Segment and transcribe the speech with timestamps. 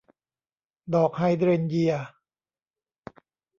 [0.93, 1.93] ดอกไฮเดรนเยีย